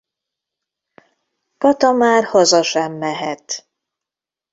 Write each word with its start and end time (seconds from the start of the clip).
Kata 1.57 1.91
már 1.91 2.23
haza 2.23 2.63
sem 2.63 2.91
mehet. 2.93 3.67